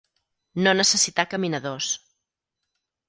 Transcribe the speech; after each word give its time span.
No 0.67 0.73
necessitar 0.79 1.27
caminadors. 1.35 1.91